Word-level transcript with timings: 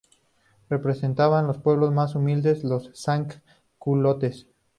Representaban 0.67 1.45
al 1.47 1.61
pueblo 1.61 1.91
más 1.91 2.15
humilde, 2.15 2.59
los 2.63 2.89
"sans-culottes". 2.95 4.47